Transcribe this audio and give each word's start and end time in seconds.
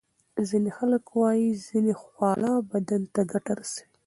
ځینې 0.49 0.71
خلک 0.77 1.03
وايي 1.19 1.49
ځینې 1.67 1.93
خواړه 2.01 2.51
بدن 2.71 3.01
ته 3.13 3.21
ګټه 3.31 3.53
رسوي. 3.59 3.85